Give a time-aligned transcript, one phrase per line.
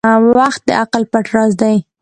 [0.37, 1.75] •وخت د عقل پټ راز دی.